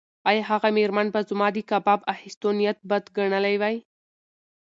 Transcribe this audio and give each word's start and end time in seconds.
ایا 0.29 0.43
هغه 0.49 0.69
مېرمن 0.77 1.07
به 1.13 1.21
زما 1.29 1.47
د 1.53 1.57
کباب 1.69 1.99
اخیستو 2.13 2.47
نیت 2.59 2.77
بد 2.89 3.03
ګڼلی 3.17 3.55
وای؟ 3.61 3.75